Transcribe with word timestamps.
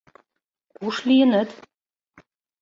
«Куш 0.77 0.95
лийыныт? 1.07 1.49